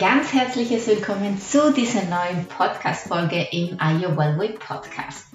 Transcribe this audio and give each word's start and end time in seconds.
Ganz 0.00 0.32
herzliches 0.32 0.86
Willkommen 0.86 1.38
zu 1.38 1.74
dieser 1.74 2.04
neuen 2.04 2.46
Podcast-Folge 2.46 3.48
im 3.52 3.78
Are 3.78 3.92
You 3.92 4.16
Well 4.16 4.38
Way 4.38 4.54
Podcast. 4.54 5.26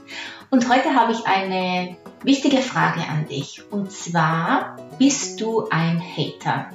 Und 0.49 0.67
heute 0.67 0.95
habe 0.95 1.11
ich 1.11 1.23
eine 1.27 1.95
wichtige 2.23 2.57
Frage 2.57 3.01
an 3.01 3.27
dich. 3.27 3.61
Und 3.69 3.91
zwar, 3.91 4.75
bist 4.97 5.39
du 5.39 5.69
ein 5.69 6.01
Hater? 6.01 6.71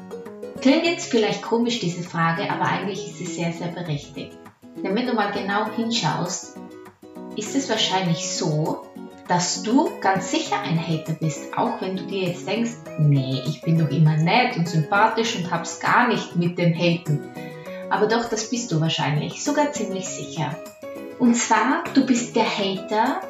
Klingt 0.60 0.84
jetzt 0.84 1.10
vielleicht 1.10 1.42
komisch, 1.42 1.80
diese 1.80 2.04
Frage, 2.04 2.48
aber 2.48 2.66
eigentlich 2.66 3.08
ist 3.08 3.18
sie 3.18 3.26
sehr, 3.26 3.52
sehr 3.52 3.72
berechtigt. 3.72 4.38
Denn 4.76 4.94
wenn 4.94 5.08
du 5.08 5.14
mal 5.14 5.32
genau 5.32 5.66
hinschaust, 5.74 6.58
ist 7.34 7.56
es 7.56 7.68
wahrscheinlich 7.68 8.24
so, 8.24 8.86
dass 9.26 9.64
du 9.64 9.90
ganz 10.00 10.30
sicher 10.30 10.60
ein 10.62 10.78
Hater 10.78 11.14
bist, 11.14 11.58
auch 11.58 11.80
wenn 11.80 11.96
du 11.96 12.04
dir 12.04 12.28
jetzt 12.28 12.46
denkst, 12.46 12.70
nee, 13.00 13.42
ich 13.48 13.62
bin 13.62 13.80
doch 13.80 13.90
immer 13.90 14.16
nett 14.16 14.56
und 14.56 14.68
sympathisch 14.68 15.34
und 15.34 15.50
hab's 15.50 15.80
gar 15.80 16.06
nicht 16.06 16.36
mit 16.36 16.56
dem 16.56 16.72
Haten. 16.72 17.28
Aber 17.90 18.06
doch, 18.06 18.28
das 18.28 18.48
bist 18.48 18.72
du 18.72 18.80
wahrscheinlich, 18.80 19.42
sogar 19.44 19.72
ziemlich 19.72 20.08
sicher. 20.08 20.56
Und 21.18 21.34
zwar, 21.34 21.84
du 21.92 22.06
bist 22.06 22.34
der 22.36 22.46
Hater 22.46 23.20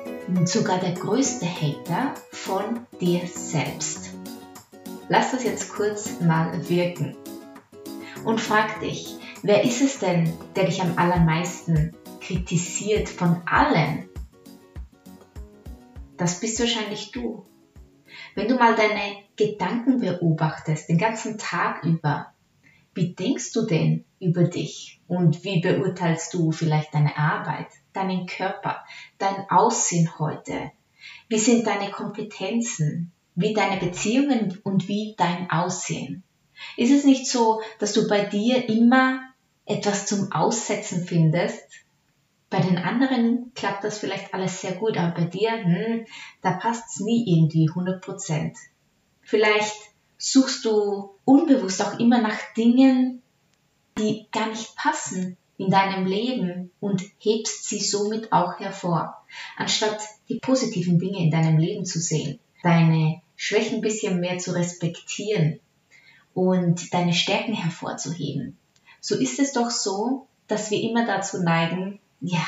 sogar 0.44 0.78
der 0.78 0.92
größte 0.92 1.46
Hater 1.46 2.14
von 2.30 2.86
dir 3.00 3.26
selbst. 3.26 4.10
Lass 5.08 5.32
das 5.32 5.42
jetzt 5.44 5.72
kurz 5.72 6.20
mal 6.20 6.68
wirken. 6.68 7.16
Und 8.24 8.40
frag 8.40 8.80
dich, 8.80 9.16
wer 9.42 9.64
ist 9.64 9.80
es 9.80 9.98
denn, 9.98 10.32
der 10.54 10.66
dich 10.66 10.80
am 10.80 10.98
allermeisten 10.98 11.96
kritisiert 12.20 13.08
von 13.08 13.40
allen? 13.46 14.08
Das 16.16 16.38
bist 16.38 16.60
wahrscheinlich 16.60 17.10
du. 17.12 17.46
Wenn 18.34 18.46
du 18.46 18.56
mal 18.56 18.76
deine 18.76 19.16
Gedanken 19.36 20.00
beobachtest, 20.00 20.88
den 20.88 20.98
ganzen 20.98 21.38
Tag 21.38 21.82
über, 21.82 22.34
wie 22.94 23.14
denkst 23.14 23.52
du 23.52 23.66
denn 23.66 24.04
über 24.18 24.44
dich 24.44 25.00
und 25.08 25.44
wie 25.44 25.60
beurteilst 25.60 26.34
du 26.34 26.52
vielleicht 26.52 26.92
deine 26.94 27.16
Arbeit, 27.16 27.68
deinen 27.92 28.26
Körper, 28.26 28.84
dein 29.18 29.48
Aussehen 29.48 30.18
heute? 30.18 30.72
Wie 31.28 31.38
sind 31.38 31.66
deine 31.66 31.90
Kompetenzen? 31.90 33.12
Wie 33.34 33.54
deine 33.54 33.80
Beziehungen 33.80 34.58
und 34.64 34.88
wie 34.88 35.14
dein 35.16 35.50
Aussehen? 35.50 36.24
Ist 36.76 36.92
es 36.92 37.04
nicht 37.04 37.26
so, 37.26 37.62
dass 37.78 37.92
du 37.92 38.06
bei 38.08 38.24
dir 38.24 38.68
immer 38.68 39.20
etwas 39.64 40.06
zum 40.06 40.32
Aussetzen 40.32 41.06
findest? 41.06 41.62
Bei 42.50 42.60
den 42.60 42.78
anderen 42.78 43.52
klappt 43.54 43.84
das 43.84 43.98
vielleicht 43.98 44.34
alles 44.34 44.60
sehr 44.60 44.72
gut, 44.72 44.98
aber 44.98 45.14
bei 45.14 45.24
dir, 45.24 45.52
hm, 45.52 46.04
da 46.42 46.52
passt 46.52 46.84
es 46.90 47.00
nie 47.00 47.24
irgendwie 47.26 47.68
100 47.68 48.02
Prozent. 48.02 48.58
Vielleicht 49.22 49.76
suchst 50.20 50.66
du 50.66 51.14
unbewusst 51.24 51.82
auch 51.82 51.98
immer 51.98 52.20
nach 52.20 52.38
Dingen, 52.56 53.22
die 53.98 54.26
gar 54.30 54.48
nicht 54.50 54.76
passen 54.76 55.36
in 55.56 55.70
deinem 55.70 56.06
Leben 56.06 56.70
und 56.78 57.02
hebst 57.18 57.68
sie 57.68 57.80
somit 57.80 58.32
auch 58.32 58.60
hervor, 58.60 59.24
anstatt 59.56 60.00
die 60.28 60.38
positiven 60.38 60.98
Dinge 60.98 61.18
in 61.18 61.30
deinem 61.30 61.58
Leben 61.58 61.84
zu 61.84 61.98
sehen, 61.98 62.38
deine 62.62 63.20
Schwächen 63.34 63.76
ein 63.76 63.80
bisschen 63.80 64.20
mehr 64.20 64.38
zu 64.38 64.54
respektieren 64.54 65.58
und 66.34 66.92
deine 66.92 67.14
Stärken 67.14 67.54
hervorzuheben. 67.54 68.58
So 69.00 69.16
ist 69.16 69.38
es 69.38 69.52
doch 69.52 69.70
so, 69.70 70.28
dass 70.46 70.70
wir 70.70 70.80
immer 70.82 71.06
dazu 71.06 71.42
neigen, 71.42 71.98
ja, 72.20 72.44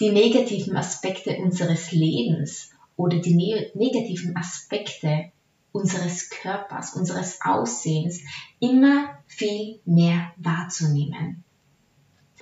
die 0.00 0.10
negativen 0.10 0.76
Aspekte 0.76 1.36
unseres 1.36 1.92
Lebens 1.92 2.70
oder 2.96 3.18
die 3.18 3.34
ne 3.34 3.70
negativen 3.74 4.36
Aspekte 4.36 5.30
unseres 5.76 6.30
Körpers, 6.30 6.94
unseres 6.94 7.40
Aussehens 7.42 8.20
immer 8.60 9.18
viel 9.26 9.80
mehr 9.84 10.32
wahrzunehmen. 10.36 11.44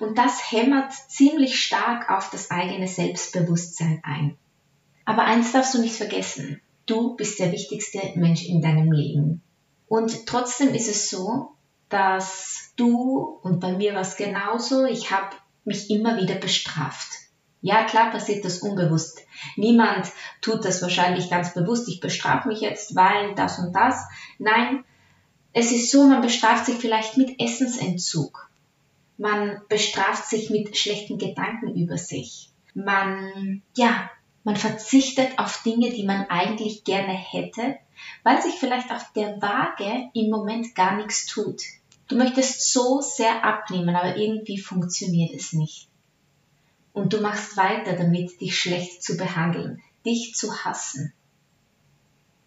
Und 0.01 0.19
das 0.19 0.51
hämmert 0.51 0.93
ziemlich 0.93 1.63
stark 1.63 2.11
auf 2.11 2.31
das 2.31 2.51
eigene 2.51 2.89
Selbstbewusstsein 2.89 4.01
ein. 4.03 4.37
Aber 5.05 5.25
eins 5.25 5.53
darfst 5.53 5.75
du 5.75 5.81
nicht 5.81 5.97
vergessen. 5.97 6.61
Du 6.87 7.15
bist 7.17 7.39
der 7.39 7.53
wichtigste 7.53 8.01
Mensch 8.17 8.45
in 8.45 8.61
deinem 8.61 8.91
Leben. 8.91 9.43
Und 9.87 10.27
trotzdem 10.27 10.75
ist 10.75 10.89
es 10.89 11.11
so, 11.11 11.53
dass 11.89 12.73
du, 12.77 13.39
und 13.43 13.61
bei 13.61 13.73
mir 13.73 13.95
war 13.95 14.01
es 14.01 14.17
genauso, 14.17 14.85
ich 14.85 15.11
habe 15.11 15.37
mich 15.65 15.91
immer 15.91 16.21
wieder 16.21 16.35
bestraft. 16.35 17.24
Ja, 17.65 17.85
klar 17.85 18.11
passiert 18.11 18.45
das 18.45 18.59
unbewusst. 18.59 19.23
Niemand 19.57 20.13
tut 20.43 20.67
das 20.67 20.83
wahrscheinlich 20.83 21.31
ganz 21.31 21.55
bewusst. 21.55 21.89
Ich 21.89 21.99
bestrafe 21.99 22.47
mich 22.49 22.61
jetzt, 22.61 22.95
weil 22.95 23.35
das 23.37 23.59
und 23.59 23.73
das. 23.73 24.07
Nein, 24.39 24.85
es 25.55 25.73
ist 25.73 25.91
so, 25.91 26.07
man 26.07 26.21
bestraft 26.21 26.67
sich 26.67 26.75
vielleicht 26.75 27.17
mit 27.17 27.41
Essensentzug. 27.41 28.51
Man 29.17 29.63
bestraft 29.71 30.27
sich 30.27 30.51
mit 30.51 30.77
schlechten 30.77 31.17
Gedanken 31.17 31.75
über 31.75 31.97
sich. 31.97 32.51
Man, 32.75 33.63
ja, 33.75 34.11
man 34.43 34.57
verzichtet 34.57 35.39
auf 35.39 35.63
Dinge, 35.63 35.89
die 35.89 36.05
man 36.05 36.27
eigentlich 36.29 36.85
gerne 36.85 37.15
hätte, 37.15 37.79
weil 38.25 38.43
sich 38.43 38.57
vielleicht 38.57 38.91
auf 38.91 39.11
der 39.17 39.41
Waage 39.41 40.11
im 40.13 40.29
Moment 40.29 40.75
gar 40.75 40.97
nichts 40.99 41.25
tut. 41.25 41.63
Du 42.09 42.17
möchtest 42.17 42.75
so 42.75 43.01
sehr 43.01 43.43
abnehmen, 43.43 43.97
aber 43.97 44.19
irgendwie 44.19 44.59
funktioniert 44.59 45.33
es 45.33 45.55
nicht 45.55 45.89
und 46.95 47.13
du 47.13 47.21
machst 47.21 47.59
weiter 47.59 47.93
damit, 47.93 48.41
dich 48.41 48.59
schlecht 48.59 49.03
zu 49.03 49.19
behandeln, 49.19 49.83
dich 50.07 50.35
zu 50.35 50.65
hassen. 50.65 51.13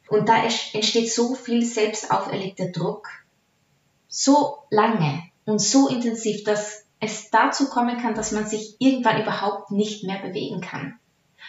Und 0.09 0.29
da 0.29 0.43
entsteht 0.43 1.11
so 1.11 1.35
viel 1.35 1.63
selbst 1.63 2.09
auferlegter 2.11 2.69
Druck, 2.69 3.09
so 4.07 4.57
lange 4.71 5.21
und 5.45 5.59
so 5.59 5.89
intensiv, 5.89 6.45
dass 6.45 6.85
es 6.99 7.29
dazu 7.29 7.69
kommen 7.69 7.99
kann, 7.99 8.15
dass 8.15 8.31
man 8.31 8.47
sich 8.47 8.77
irgendwann 8.79 9.21
überhaupt 9.21 9.69
nicht 9.69 10.05
mehr 10.05 10.19
bewegen 10.19 10.61
kann. 10.61 10.97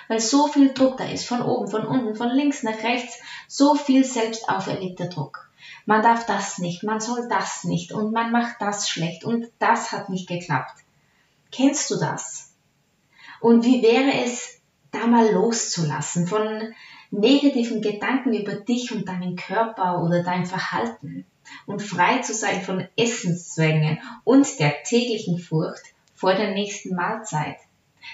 Weil 0.08 0.20
so 0.20 0.48
viel 0.48 0.74
Druck 0.74 0.96
da 0.96 1.08
ist, 1.08 1.24
von 1.24 1.40
oben, 1.40 1.68
von 1.68 1.86
unten, 1.86 2.16
von 2.16 2.30
links 2.30 2.64
nach 2.64 2.82
rechts, 2.82 3.18
so 3.46 3.76
viel 3.76 4.04
selbst 4.04 4.48
auferlegter 4.48 5.06
Druck. 5.06 5.48
Man 5.86 6.02
darf 6.02 6.26
das 6.26 6.58
nicht, 6.58 6.82
man 6.82 7.00
soll 7.00 7.28
das 7.28 7.62
nicht 7.62 7.92
und 7.92 8.12
man 8.12 8.32
macht 8.32 8.56
das 8.60 8.88
schlecht 8.88 9.24
und 9.24 9.46
das 9.60 9.92
hat 9.92 10.08
nicht 10.08 10.28
geklappt. 10.28 10.80
Kennst 11.52 11.90
du 11.90 11.96
das? 11.96 12.47
Und 13.40 13.64
wie 13.64 13.82
wäre 13.82 14.24
es, 14.24 14.60
da 14.90 15.06
mal 15.06 15.30
loszulassen 15.32 16.26
von 16.26 16.74
negativen 17.10 17.82
Gedanken 17.82 18.34
über 18.34 18.54
dich 18.54 18.92
und 18.92 19.08
deinen 19.08 19.36
Körper 19.36 20.02
oder 20.02 20.22
dein 20.22 20.46
Verhalten 20.46 21.26
und 21.66 21.82
frei 21.82 22.18
zu 22.18 22.34
sein 22.34 22.62
von 22.62 22.86
Essenszwängen 22.96 23.98
und 24.24 24.58
der 24.58 24.82
täglichen 24.82 25.38
Furcht 25.38 25.94
vor 26.14 26.34
der 26.34 26.52
nächsten 26.52 26.94
Mahlzeit. 26.94 27.56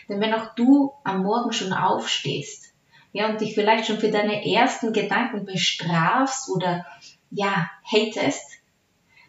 Denn 0.09 0.21
wenn 0.21 0.35
auch 0.35 0.55
du 0.55 0.93
am 1.05 1.23
Morgen 1.23 1.53
schon 1.53 1.73
aufstehst, 1.73 2.73
ja, 3.12 3.29
und 3.29 3.41
dich 3.41 3.55
vielleicht 3.55 3.87
schon 3.87 4.00
für 4.00 4.11
deine 4.11 4.44
ersten 4.44 4.93
Gedanken 4.93 5.44
bestrafst 5.44 6.50
oder, 6.50 6.85
ja, 7.31 7.70
hatest, 7.85 8.59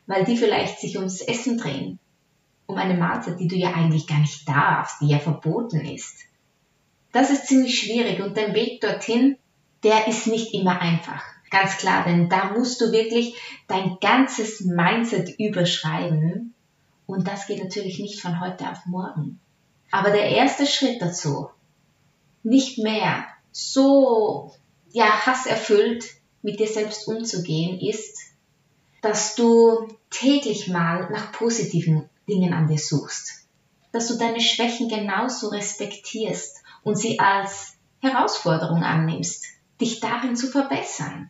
weil 0.07 0.25
die 0.25 0.38
vielleicht 0.38 0.80
sich 0.80 0.98
ums 0.98 1.21
Essen 1.21 1.57
drehen, 1.59 2.00
um 2.67 2.77
eine 2.77 2.95
Mahlzeit, 2.95 3.39
die 3.39 3.47
du 3.47 3.56
ja 3.56 3.73
eigentlich 3.73 4.07
gar 4.07 4.19
nicht 4.19 4.47
darfst, 4.47 5.01
die 5.01 5.07
ja 5.07 5.19
verboten 5.19 5.81
ist. 5.85 6.19
Das 7.12 7.29
ist 7.29 7.47
ziemlich 7.47 7.79
schwierig 7.79 8.21
und 8.21 8.35
der 8.35 8.53
Weg 8.53 8.81
dorthin, 8.81 9.38
der 9.83 10.07
ist 10.07 10.27
nicht 10.27 10.53
immer 10.53 10.81
einfach. 10.81 11.23
Ganz 11.50 11.77
klar, 11.77 12.03
denn 12.06 12.27
da 12.27 12.51
musst 12.51 12.81
du 12.81 12.91
wirklich 12.91 13.35
dein 13.67 13.97
ganzes 14.01 14.62
Mindset 14.62 15.39
überschreiben 15.39 16.53
und 17.06 17.27
das 17.27 17.47
geht 17.47 17.63
natürlich 17.63 18.00
nicht 18.00 18.19
von 18.19 18.41
heute 18.41 18.69
auf 18.69 18.85
morgen. 18.85 19.39
Aber 19.91 20.09
der 20.09 20.29
erste 20.29 20.65
Schritt 20.65 21.01
dazu, 21.01 21.50
nicht 22.44 22.79
mehr 22.79 23.25
so 23.51 24.51
ja, 24.91 25.25
hasserfüllt 25.25 26.06
mit 26.41 26.59
dir 26.59 26.67
selbst 26.67 27.07
umzugehen, 27.07 27.79
ist, 27.79 28.35
dass 29.06 29.36
du 29.36 29.88
täglich 30.10 30.68
mal 30.68 31.12
nach 31.12 31.31
positiven 31.31 32.10
Dingen 32.28 32.54
an 32.54 32.68
dir 32.68 32.80
suchst. 32.80 33.48
Dass 33.92 34.07
du 34.07 34.18
deine 34.18 34.42
Schwächen 34.42 34.90
genauso 34.90 35.50
respektierst 35.50 36.63
und 36.84 36.98
sie 36.98 37.19
als 37.19 37.78
Herausforderung 38.00 38.84
annimmst. 38.84 39.46
dich 39.80 40.00
darin 40.00 40.38
zu 40.38 40.48
verbessern, 40.48 41.30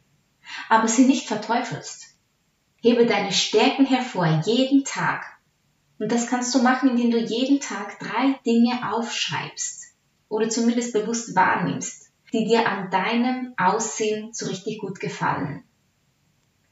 aber 0.70 0.88
sie 0.88 1.06
nicht 1.06 1.28
verteufelst. 1.28 2.16
Hebe 2.80 3.08
deine 3.08 3.32
Stärken 3.32 3.88
hervor 3.88 4.44
jeden 4.46 4.86
Tag. 4.86 5.26
Und 5.98 6.12
das 6.12 6.28
kannst 6.28 6.54
du 6.54 6.62
machen, 6.62 6.92
indem 6.92 7.10
du 7.10 7.18
jeden 7.18 7.60
Tag 7.60 8.00
drei 8.00 8.40
Dinge 8.46 8.94
aufschreibst 8.94 9.96
oder 10.30 10.48
zumindest 10.48 10.94
bewusst 10.94 11.36
wahrnimmst, 11.36 12.12
die 12.32 12.46
dir 12.46 12.70
an 12.70 12.92
deinem 12.92 13.54
Aussehen 13.58 14.32
so 14.32 14.46
richtig 14.46 14.78
gut 14.80 15.00
gefallen. 15.00 15.64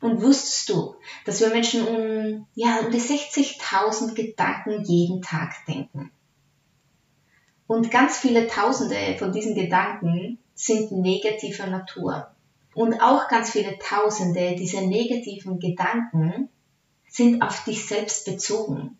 Und 0.04 0.22
wusstest 0.22 0.68
du, 0.68 0.96
dass 1.24 1.40
wir 1.40 1.48
Menschen 1.48 1.88
um, 1.88 2.46
ja, 2.56 2.80
um 2.80 2.92
die 2.92 3.00
60.000 3.00 4.14
Gedanken 4.14 4.84
jeden 4.84 5.22
Tag 5.22 5.66
denken? 5.66 6.12
Und 7.68 7.90
ganz 7.90 8.18
viele 8.18 8.48
Tausende 8.48 9.16
von 9.18 9.32
diesen 9.32 9.56
Gedanken 9.56 10.40
sind 10.56 10.92
negativer 10.92 11.68
Natur. 11.68 12.36
Und 12.76 13.00
auch 13.02 13.30
ganz 13.30 13.52
viele 13.52 13.80
Tausende 13.80 14.58
dieser 14.58 14.82
negativen 14.82 15.62
Gedanken 15.62 16.50
sind 17.08 17.42
auf 17.42 17.64
dich 17.64 17.86
selbst 17.88 18.26
bezogen. 18.26 18.98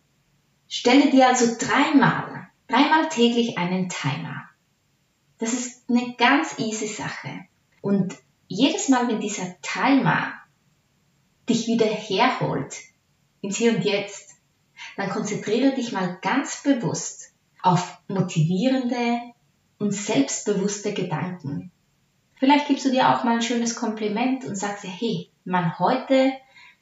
Stelle 0.68 1.10
dir 1.10 1.28
also 1.28 1.54
dreimal, 1.58 2.48
dreimal 2.66 3.10
täglich 3.10 3.58
einen 3.58 3.90
Timer. 3.90 4.44
Das 5.36 5.52
ist 5.52 5.84
eine 5.90 6.14
ganz 6.16 6.58
easy 6.58 6.86
Sache. 6.86 7.44
Und 7.82 8.14
jedes 8.48 8.88
Mal, 8.88 9.06
wenn 9.08 9.20
dieser 9.20 9.60
Timer 9.60 10.32
dich 11.48 11.66
wieder 11.66 11.86
herholt 11.86 12.76
ins 13.40 13.56
Hier 13.56 13.76
und 13.76 13.84
Jetzt, 13.84 14.36
dann 14.96 15.10
konzentriere 15.10 15.74
dich 15.74 15.92
mal 15.92 16.18
ganz 16.22 16.62
bewusst 16.62 17.32
auf 17.62 17.98
motivierende 18.08 19.20
und 19.78 19.92
selbstbewusste 19.92 20.94
Gedanken. 20.94 21.70
Vielleicht 22.36 22.68
gibst 22.68 22.84
du 22.84 22.90
dir 22.90 23.10
auch 23.10 23.24
mal 23.24 23.36
ein 23.36 23.42
schönes 23.42 23.74
Kompliment 23.74 24.44
und 24.44 24.56
sagst 24.56 24.84
dir, 24.84 24.90
hey, 24.90 25.30
Mann, 25.44 25.78
heute 25.78 26.32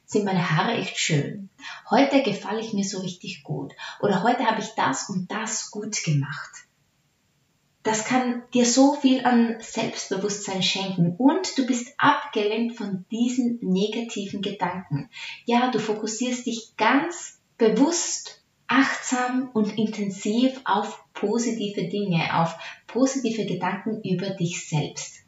sind 0.05 0.25
meine 0.25 0.51
Haare 0.51 0.73
echt 0.73 0.97
schön. 0.97 1.49
Heute 1.89 2.21
gefalle 2.23 2.59
ich 2.59 2.73
mir 2.73 2.83
so 2.83 2.99
richtig 2.99 3.43
gut. 3.43 3.73
Oder 4.01 4.23
heute 4.23 4.45
habe 4.45 4.61
ich 4.61 4.69
das 4.75 5.09
und 5.09 5.31
das 5.31 5.71
gut 5.71 6.03
gemacht. 6.03 6.62
Das 7.83 8.05
kann 8.05 8.43
dir 8.53 8.65
so 8.65 8.93
viel 8.93 9.25
an 9.25 9.57
Selbstbewusstsein 9.59 10.63
schenken 10.63 11.15
und 11.17 11.57
du 11.57 11.65
bist 11.65 11.93
abgelenkt 11.97 12.77
von 12.77 13.05
diesen 13.11 13.59
negativen 13.61 14.41
Gedanken. 14.41 15.09
Ja, 15.45 15.69
du 15.69 15.79
fokussierst 15.79 16.45
dich 16.45 16.77
ganz 16.77 17.41
bewusst, 17.57 18.41
achtsam 18.67 19.49
und 19.53 19.77
intensiv 19.77 20.61
auf 20.63 21.03
positive 21.13 21.89
Dinge, 21.89 22.39
auf 22.39 22.57
positive 22.87 23.45
Gedanken 23.45 24.01
über 24.01 24.29
dich 24.29 24.67
selbst. 24.67 25.23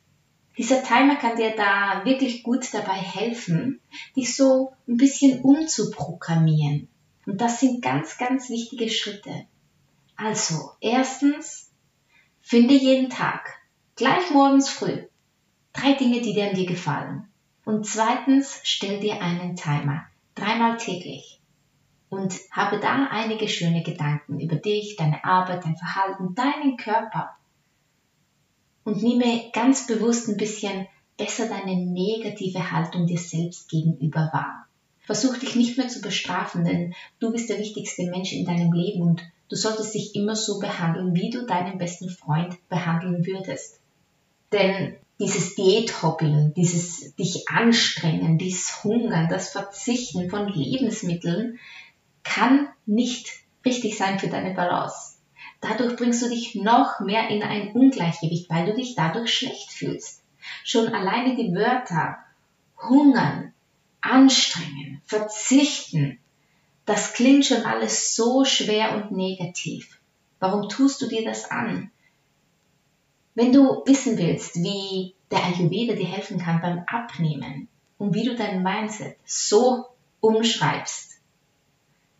Dieser 0.58 0.82
Timer 0.82 1.18
kann 1.18 1.36
dir 1.36 1.54
da 1.56 2.06
wirklich 2.06 2.42
gut 2.42 2.74
dabei 2.74 2.94
helfen, 2.94 3.82
dich 4.16 4.34
so 4.36 4.72
ein 4.88 4.96
bisschen 4.96 5.42
umzuprogrammieren. 5.42 6.88
Und 7.26 7.42
das 7.42 7.60
sind 7.60 7.82
ganz, 7.82 8.18
ganz 8.18 8.50
wichtige 8.50 8.90
Schritte. 8.90 9.46
Also, 10.16 10.72
erstens, 10.80 11.65
Finde 12.48 12.76
jeden 12.76 13.10
Tag, 13.10 13.42
gleich 13.96 14.30
morgens 14.30 14.70
früh, 14.70 15.08
drei 15.74 15.94
Dinge, 15.94 16.22
die 16.22 16.36
dir 16.36 16.50
an 16.50 16.56
dir 16.56 16.68
gefallen. 16.68 17.28
Und 17.66 17.88
zweitens, 17.88 18.60
stell 18.62 19.00
dir 19.00 19.20
einen 19.20 19.56
Timer, 19.56 20.06
dreimal 20.36 20.78
täglich. 20.78 21.42
Und 22.10 22.36
habe 22.52 22.80
da 22.80 23.08
einige 23.10 23.48
schöne 23.48 23.82
Gedanken 23.82 24.40
über 24.40 24.58
dich, 24.58 24.96
deine 24.96 25.26
Arbeit, 25.26 25.66
dein 25.66 25.76
Verhalten, 25.76 26.36
deinen 26.36 26.78
Körper. 26.78 27.36
Und 28.84 29.02
nehme 29.02 29.50
ganz 29.52 29.88
bewusst 29.88 30.30
ein 30.30 30.38
bisschen 30.38 30.86
besser 31.18 31.50
deine 31.50 31.76
negative 31.78 32.72
Haltung 32.72 33.08
dir 33.08 33.18
selbst 33.18 33.70
gegenüber 33.70 34.30
wahr. 34.32 34.68
Versuch 35.00 35.36
dich 35.40 35.56
nicht 35.56 35.80
mehr 35.80 35.88
zu 35.88 36.00
bestrafen, 36.00 36.64
denn 36.64 36.94
du 37.18 37.32
bist 37.32 37.50
der 37.50 37.58
wichtigste 37.58 38.04
Mensch 38.12 38.34
in 38.34 38.46
deinem 38.46 38.72
Leben 38.72 39.02
und 39.02 39.24
Du 39.48 39.56
solltest 39.56 39.94
dich 39.94 40.16
immer 40.16 40.36
so 40.36 40.60
behandeln, 40.60 41.16
wie 41.16 41.30
du 41.30 41.46
deinen 41.46 41.78
besten 41.78 42.10
Freund 42.10 42.58
behandeln 42.70 43.26
würdest. 43.26 43.80
Denn 44.52 44.96
dieses 45.20 45.56
Diäthopping, 45.56 46.54
dieses 46.56 47.16
dich 47.16 47.48
anstrengen, 47.48 48.38
dieses 48.38 48.84
Hungern, 48.84 49.30
das 49.30 49.50
Verzichten 49.50 50.30
von 50.30 50.48
Lebensmitteln 50.48 51.60
kann 52.24 52.68
nicht 52.86 53.32
richtig 53.66 53.98
sein 53.98 54.20
für 54.20 54.28
deine 54.28 54.54
Balance. 54.54 55.16
Dadurch 55.62 55.96
bringst 55.96 56.22
du 56.22 56.30
dich 56.30 56.56
noch 56.56 57.00
mehr 57.00 57.30
in 57.30 57.42
ein 57.42 57.72
Ungleichgewicht, 57.72 58.50
weil 58.50 58.66
du 58.66 58.76
dich 58.76 58.96
dadurch 58.96 59.34
schlecht 59.34 59.72
fühlst. 59.72 60.22
Schon 60.64 60.94
alleine 60.94 61.36
die 61.36 61.56
Wörter 61.56 62.18
hungern, 62.78 63.54
anstrengen, 64.02 65.02
verzichten, 65.06 66.20
das 66.86 67.14
klingt 67.14 67.46
schon 67.46 67.64
alles 67.64 68.16
so 68.16 68.46
schwer 68.46 68.96
und 68.96 69.12
negativ. 69.12 70.00
Warum 70.40 70.70
tust 70.70 71.02
du 71.02 71.08
dir 71.08 71.26
das 71.26 71.50
an? 71.50 71.92
Wenn 73.34 73.52
du 73.52 73.84
wissen 73.86 74.18
willst, 74.18 74.56
wie 74.64 75.14
der 75.32 75.44
Ayurveda 75.44 75.96
dir 75.96 76.08
helfen 76.08 76.38
kann 76.38 76.62
beim 76.62 76.84
Abnehmen 76.88 77.68
und 77.98 78.14
wie 78.14 78.24
du 78.24 78.36
dein 78.36 78.64
Mindset 78.64 79.18
so 79.26 79.86
umschreibst, 80.20 81.20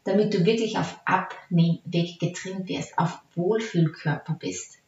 damit 0.04 0.34
du 0.34 0.46
wirklich 0.46 0.78
auf 0.78 1.00
Abnehmweg 1.06 2.20
getrimmt 2.20 2.68
wirst, 2.68 2.98
auf 2.98 3.20
Wohlfühlkörper 3.36 4.34
bist, 4.34 4.80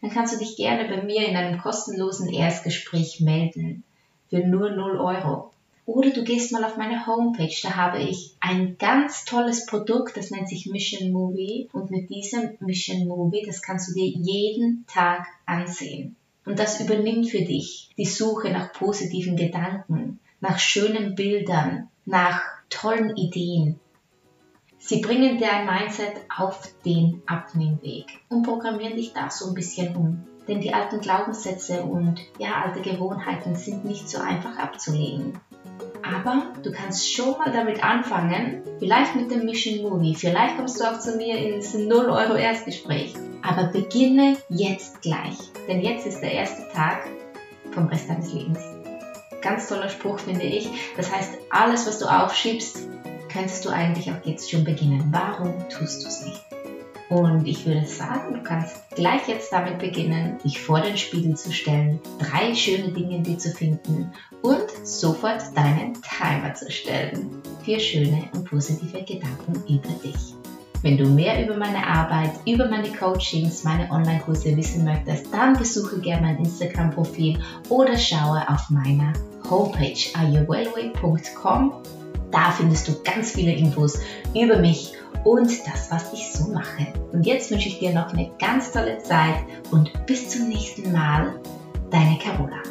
dann 0.00 0.10
kannst 0.10 0.34
du 0.34 0.38
dich 0.38 0.56
gerne 0.56 0.88
bei 0.88 1.02
mir 1.02 1.26
in 1.26 1.36
einem 1.36 1.60
kostenlosen 1.60 2.32
Erstgespräch 2.32 3.20
melden 3.20 3.84
für 4.30 4.38
nur 4.38 4.70
0 4.70 4.98
Euro. 4.98 5.52
Oder 5.88 6.10
du 6.10 6.22
gehst 6.22 6.52
mal 6.52 6.64
auf 6.64 6.76
meine 6.76 7.06
Homepage, 7.06 7.56
da 7.62 7.74
habe 7.74 7.98
ich 7.98 8.36
ein 8.40 8.76
ganz 8.76 9.24
tolles 9.24 9.64
Produkt, 9.64 10.18
das 10.18 10.30
nennt 10.30 10.46
sich 10.46 10.66
Mission 10.66 11.12
Movie. 11.12 11.70
Und 11.72 11.90
mit 11.90 12.10
diesem 12.10 12.58
Mission 12.60 13.08
Movie, 13.08 13.42
das 13.46 13.62
kannst 13.62 13.88
du 13.88 13.94
dir 13.94 14.06
jeden 14.06 14.84
Tag 14.86 15.26
ansehen. 15.46 16.14
Und 16.44 16.58
das 16.58 16.78
übernimmt 16.78 17.30
für 17.30 17.40
dich 17.40 17.88
die 17.96 18.04
Suche 18.04 18.50
nach 18.50 18.74
positiven 18.74 19.34
Gedanken, 19.34 20.20
nach 20.40 20.58
schönen 20.58 21.14
Bildern, 21.14 21.88
nach 22.04 22.42
tollen 22.68 23.16
Ideen. 23.16 23.80
Sie 24.76 25.00
bringen 25.00 25.40
dein 25.40 25.64
Mindset 25.64 26.12
auf 26.28 26.68
den 26.84 27.22
Abnehmweg 27.24 28.04
und 28.28 28.42
programmieren 28.42 28.96
dich 28.96 29.14
da 29.14 29.30
so 29.30 29.48
ein 29.48 29.54
bisschen 29.54 29.96
um. 29.96 30.26
Denn 30.46 30.60
die 30.60 30.74
alten 30.74 31.00
Glaubenssätze 31.00 31.82
und 31.82 32.20
ja, 32.38 32.62
alte 32.62 32.82
Gewohnheiten 32.82 33.56
sind 33.56 33.86
nicht 33.86 34.08
so 34.08 34.18
einfach 34.18 34.58
abzulegen. 34.58 35.38
Aber 36.10 36.54
du 36.62 36.72
kannst 36.72 37.12
schon 37.12 37.36
mal 37.38 37.52
damit 37.52 37.84
anfangen, 37.84 38.62
vielleicht 38.78 39.14
mit 39.14 39.30
dem 39.30 39.44
Mission 39.44 39.82
Movie. 39.82 40.14
Vielleicht 40.14 40.56
kommst 40.56 40.80
du 40.80 40.84
auch 40.84 40.98
zu 40.98 41.16
mir 41.16 41.36
ins 41.36 41.74
0 41.74 42.06
Euro 42.06 42.34
Erstgespräch. 42.34 43.14
Aber 43.42 43.64
beginne 43.64 44.36
jetzt 44.48 45.02
gleich, 45.02 45.36
denn 45.68 45.82
jetzt 45.82 46.06
ist 46.06 46.20
der 46.20 46.32
erste 46.32 46.66
Tag 46.72 47.06
vom 47.72 47.86
Rest 47.86 48.08
deines 48.08 48.32
Lebens. 48.32 48.58
Ganz 49.42 49.68
toller 49.68 49.88
Spruch 49.88 50.18
finde 50.18 50.44
ich. 50.44 50.68
Das 50.96 51.14
heißt, 51.14 51.38
alles, 51.50 51.86
was 51.86 51.98
du 51.98 52.06
aufschiebst, 52.06 52.88
könntest 53.32 53.64
du 53.64 53.68
eigentlich 53.68 54.10
auch 54.10 54.24
jetzt 54.24 54.50
schon 54.50 54.64
beginnen. 54.64 55.08
Warum 55.10 55.68
tust 55.68 56.02
du 56.02 56.08
es 56.08 56.24
nicht? 56.24 56.47
Und 57.10 57.46
ich 57.46 57.64
würde 57.64 57.86
sagen, 57.86 58.34
du 58.34 58.42
kannst 58.42 58.90
gleich 58.94 59.26
jetzt 59.28 59.50
damit 59.50 59.78
beginnen, 59.78 60.38
dich 60.44 60.60
vor 60.60 60.80
den 60.80 60.96
Spiegel 60.98 61.36
zu 61.36 61.52
stellen, 61.52 62.00
drei 62.18 62.54
schöne 62.54 62.92
Dinge 62.92 63.16
in 63.16 63.22
dir 63.22 63.38
zu 63.38 63.50
finden 63.50 64.12
und 64.42 64.70
sofort 64.82 65.42
deinen 65.56 65.94
Timer 66.02 66.52
zu 66.54 66.70
stellen. 66.70 67.30
Vier 67.64 67.80
schöne 67.80 68.24
und 68.34 68.44
positive 68.44 69.02
Gedanken 69.04 69.54
über 69.68 69.88
dich. 70.04 70.34
Wenn 70.82 70.96
du 70.96 71.06
mehr 71.06 71.44
über 71.44 71.56
meine 71.56 71.84
Arbeit, 71.84 72.32
über 72.46 72.68
meine 72.68 72.92
Coachings, 72.92 73.64
meine 73.64 73.90
Online-Kurse 73.90 74.56
wissen 74.56 74.84
möchtest, 74.84 75.32
dann 75.32 75.54
besuche 75.54 75.98
gerne 76.00 76.28
mein 76.28 76.38
Instagram-Profil 76.38 77.38
oder 77.68 77.96
schaue 77.96 78.48
auf 78.48 78.70
meiner 78.70 79.12
Homepage 79.50 79.98
ayurwellway.com. 80.14 81.72
Da 82.30 82.50
findest 82.50 82.88
du 82.88 83.02
ganz 83.02 83.32
viele 83.32 83.52
Infos 83.52 83.98
über 84.34 84.58
mich 84.58 84.92
und 85.24 85.50
das, 85.66 85.90
was 85.90 86.12
ich 86.12 86.30
so 86.32 86.52
mache. 86.52 86.86
Und 87.12 87.26
jetzt 87.26 87.50
wünsche 87.50 87.68
ich 87.68 87.78
dir 87.78 87.92
noch 87.92 88.12
eine 88.12 88.30
ganz 88.38 88.72
tolle 88.72 88.98
Zeit 88.98 89.36
und 89.70 89.90
bis 90.06 90.28
zum 90.28 90.48
nächsten 90.48 90.92
Mal, 90.92 91.40
deine 91.90 92.18
Carola. 92.18 92.62